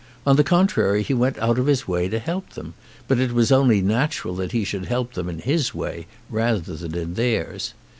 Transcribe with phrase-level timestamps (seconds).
[0.25, 2.73] On the contrary he went out of his way to help them,
[3.07, 6.95] but it was only natural that he should help them in his way rather than
[6.95, 7.75] in theirs.